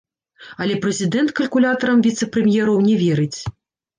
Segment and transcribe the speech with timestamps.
[0.63, 3.39] Але прэзідэнт калькулятарам віцэ-прэм'ераў не верыць.